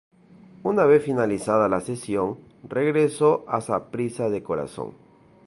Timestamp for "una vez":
0.63-1.03